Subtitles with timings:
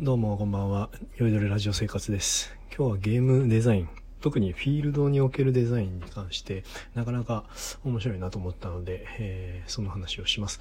[0.00, 0.90] どうもこんばんは。
[1.16, 2.56] よいどれラジオ生活です。
[2.68, 3.88] 今日はゲームデザイン、
[4.20, 6.62] 特にフィールドにおけるデザインに関して、
[6.94, 7.46] なかなか
[7.82, 10.60] 面白いなと思ったので、えーその話をします。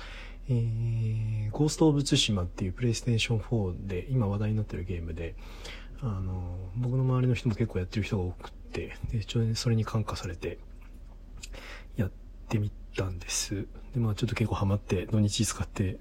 [0.49, 5.35] えー、ゴースト・オブ・ツシマっていうプレイステーション4で今話題になってるゲームで、
[6.01, 10.57] あの、僕の周りの人も結構やってる人が多くって、で、ちょそれに感化されて、
[11.95, 12.11] やっ
[12.49, 13.67] てみたんです。
[13.93, 15.99] で、まあちょっと結構ハマって、土日使って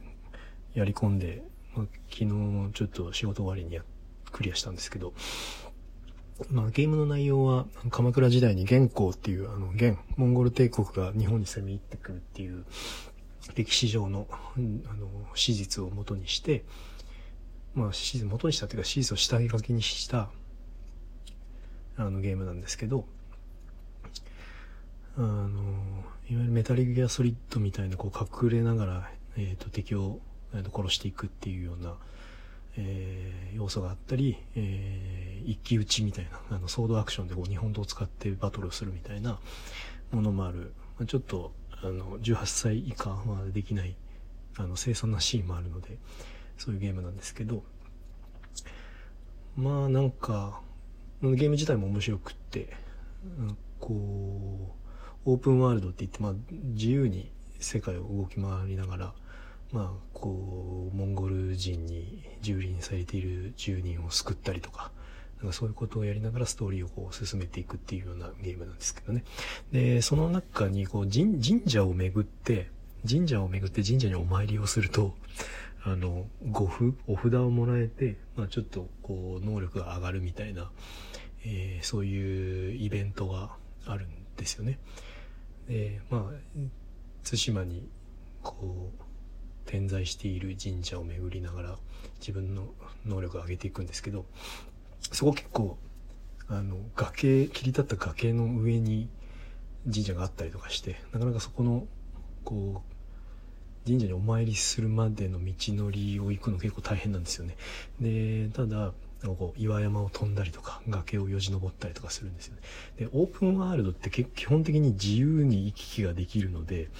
[0.73, 1.43] やり込んで、
[1.77, 3.83] まあ、昨日ちょっと仕事終わりにや
[4.33, 5.13] クリアしたんですけど、
[6.51, 12.65] まあゲームの内容は鎌倉時代に元寇っていうあの元、モンゴル帝国が日本に攻め入ってくるっていう
[13.55, 16.65] 歴史上のあの史実を元にして、
[17.75, 20.31] まあ史実元にしたっていうか史実を下書きにした
[21.97, 23.07] あのゲームなんですけど、
[25.19, 25.49] あの、
[26.29, 30.21] いわゆるメタリギアソリッドみたいなこう隠れながら、えっ、と敵を、
[30.63, 31.95] 殺していくっていうような、
[32.77, 39.39] えー要素があったり、えー一騎打ちみたいな、あの、ソードアクションでこう日本刀を使ってバトルをするみたいな
[40.11, 43.97] ものもある、まあちょっと、あの、18歳以下はできない、
[44.57, 45.99] あの、凄惨なシーンもあるので、
[46.59, 47.63] そういうゲームなんですけど、
[49.57, 50.61] まあなんか、
[51.23, 52.73] ゲーム自体も面白くって、
[53.79, 54.75] こ
[55.27, 56.33] う、オープンワールドって言って、まあ
[56.75, 59.15] 自由に世界を動き回りながら、
[59.73, 64.91] まあこう、モンゴル人に蹂躙されている住人を救ったりとか、
[65.39, 69.25] なんかそういうことをやりながらストーリーをこう進めていくっていうようなゲームなんですけどね。
[69.73, 72.71] で、その中にこう神社を巡って、
[73.09, 75.15] 神社を巡って神社にお参りをすると、
[75.85, 80.71] あの、ご符、お札をもらえて、まあちょっとこう、能力が上がるみたいな、
[81.45, 83.51] えーそういうイベントが
[83.85, 84.79] あるんですよね。
[85.69, 86.23] で、まあ、
[87.25, 87.89] 対馬に
[88.43, 89.06] こう、
[89.67, 91.77] 点在している神社を巡りながら
[92.21, 92.69] 自分の
[93.05, 94.25] 能力を上げていくんですけど、
[95.13, 95.77] そこ結構、
[96.49, 99.09] あの、崖、切り立った崖の上に
[99.85, 101.87] 神社があったりとかして、なかなかそこの、
[102.45, 107.57] こう、神社にお参りするまでの道のりを行くの結構大変なんですよね。
[108.01, 108.93] で、ただ、
[109.23, 112.61] こう岩山を飛んだりとか崖をよじ登ったりとかするんですよね。
[112.99, 116.91] で、オープンワールドって基本的に自由に行き来ができるので、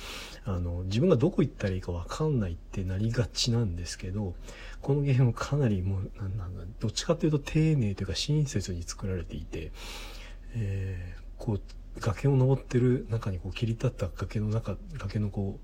[0.45, 4.35] あの、自分がどこ行ったらいいかわかんないってなりがちなんですけど、
[4.81, 9.73] このゲームかなりもう、なんなん、どっちかっていうと丁寧というか親切に作られていて、
[10.55, 11.61] えーこう、
[12.01, 15.59] 崖を登ってる中にこう切り立った崖の中、崖のこ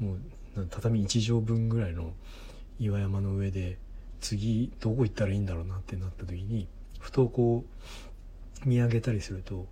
[0.00, 2.12] う、もう、畳1畳分ぐらいの
[2.78, 3.78] 岩山の上で、
[4.20, 6.68] 次どこ行ったらいいんだろうなってなった時に、
[6.98, 7.64] ふとこ
[8.64, 9.66] う、見上げたりすると、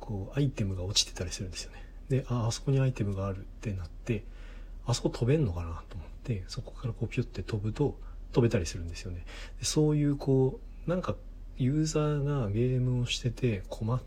[0.00, 1.84] こう、アイテムが落ちてたりするんですよね。
[2.08, 4.24] で、あ、あそこにアイテムがあるってなって、
[4.86, 7.96] あそこ飛べんのかなと思って、そこからこうピュって飛ぶと
[8.32, 9.24] 飛べたりするんですよね。
[9.58, 11.14] でそういうこう、なんか
[11.56, 14.00] ユーザーがゲームをしてて困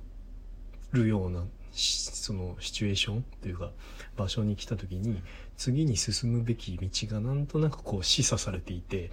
[0.91, 1.45] るような
[1.75, 3.71] そのシチュエーションというか
[4.15, 5.21] 場所に来た時に
[5.57, 9.11] 次に進むべき道がなんとなくこう示唆されていて、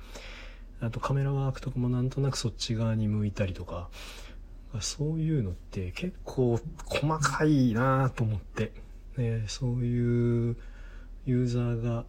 [0.80, 3.88] あとカメラワークとかもなんとなくそっち側に向いたりとか、
[4.80, 8.72] そういうのって結構細かいなと思って、
[9.16, 10.56] ね、そういう
[11.26, 12.04] ユーザーが、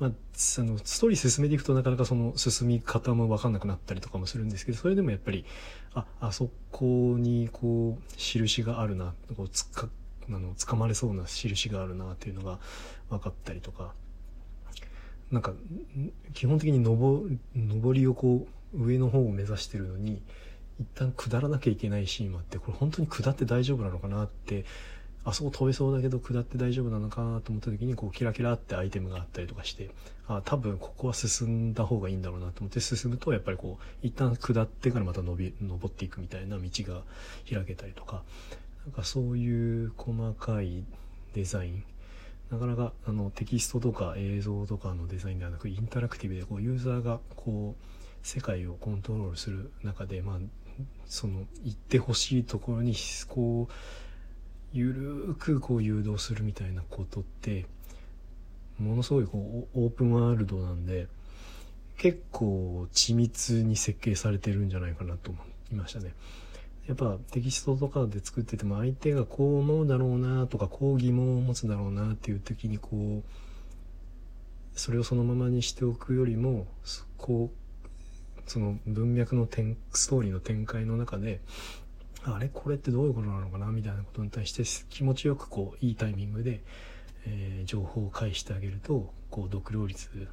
[0.00, 5.44] まあ、そのストーリー進めていくとなかなかその進み方もわかんなくなったりとかもするんですけど、それでもやっぱり、
[5.92, 9.90] あ、あそこにこう、印があるな、こうつか、
[10.28, 12.58] あの、掴まれそうな印があるなっていうのが
[13.10, 13.92] 分かったりとか、
[15.30, 15.52] なんか、
[16.32, 20.22] 基本的に登登りをこう、上の方を目指してるのに、
[20.80, 24.64] 一旦下らなきゃいけないシーンもあって、これ本当に下って大丈夫なのかなって、
[25.24, 29.90] あそこ飛べそうだけど下って大丈夫なのかなと思った時に、こうキラキラってアイテムがあったりとかして、
[30.28, 37.02] あ、多分ここは進んだ方がいいんだろうなと思って進むと、やっぱりこう、一旦下ってからまた伸び、登っていくみたいな道が
[37.50, 38.22] 開けたりとか、
[38.86, 40.84] なんかそういう細かい
[41.34, 41.84] デザイン、
[42.50, 50.38] なかなかあのテキストとか映像とかのデザインではなくインタラクティブでこうユーザーがこう世界をコントロールする中でまあ
[51.06, 52.94] その行ってほしいところに
[53.28, 53.72] こう
[54.72, 57.66] ゆるーくこう誘導するみたいなことって
[58.78, 61.06] ものすごいこうオープンワールドなんで
[61.98, 65.40] 結構緻密に設計されてるんじゃないかなと思
[65.72, 66.14] いましたね。
[66.86, 73.22] やっぱテキストとかで作ってても相手がこう思うだろうなとかこう疑問を持つだろうなっていう時にこう
[74.74, 76.66] それをそのままにしておくよりも
[77.16, 81.40] こうその文脈の展ストーリーの展開の中で
[82.24, 82.48] あれ？
[82.52, 83.66] これってどういうことなのかな？
[83.66, 86.62] みたいなことに対して気持ちよくこういいタイミングで、
[87.26, 90.28] えー情報を返してあげるとこう読料率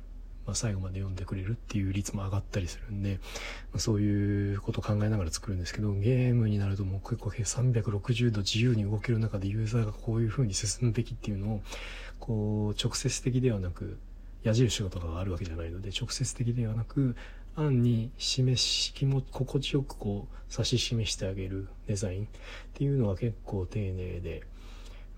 [0.45, 3.19] まあ、最後まで読んでくれるっていう率も上がったりするんで、
[3.74, 11.62] まあ、そういうことを考えながら作るんですけどゲームになるともう結構360度自由に動ける中でユーザーがこういう風に進むべきっていうのを
[12.19, 13.98] こう直接的ではなく
[14.44, 17.18] 矢印とかがあるわけじゃないので直接的ではなく
[17.57, 22.27] 案に示し気も心地よくこう指し示してあげるデザインっ
[22.74, 24.44] ていうのは結構丁寧で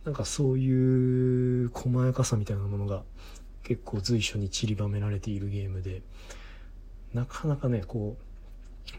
[0.06, 3.04] なんかそういう細やかさみたいなものが
[3.64, 6.02] 結構随所に散りばめられているゲームで
[7.14, 8.24] なかなかねこう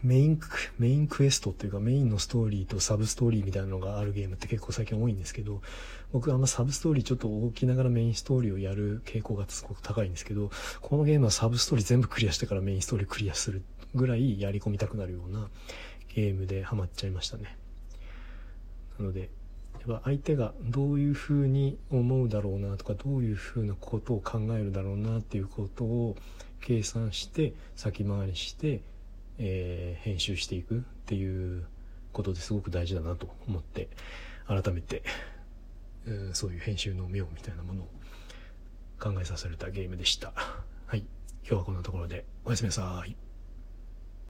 [0.03, 0.39] メイン
[0.79, 5.61] メインクエストっていうかメインのストーリーとサブストーリーみたいなのがあるゲームって結構最近多いんですけど
[6.11, 10.49] 僕はあんまサブストーリーちょっと大きながらメインストーリーをやる傾向がすごく高いんですけど
[10.81, 13.63] このゲームはサブストーリー全部クリアしてからメインストーリークリアする
[13.93, 15.49] ぐらいやり込みたくなるような
[16.15, 17.57] ゲームでハマっちゃいましたね。
[18.97, 19.29] なので
[19.87, 26.15] やっぱ相手がどういうふうに思うだろうなとかどういうふうなことを考えるだろうなっていうことを
[26.59, 28.81] 計算して先回りして
[29.43, 31.65] えー、編集していくっていう
[32.13, 33.89] ことですごく大事だなと思って
[34.47, 35.03] 改めて、
[36.05, 37.87] うん、そういう編集の妙みたいなものを
[38.99, 40.31] 考えさせられたゲームでした。
[40.85, 40.99] はい。
[41.43, 43.30] 今日はこんなところでおやすみなさい。